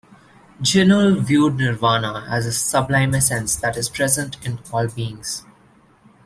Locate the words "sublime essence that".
2.51-3.77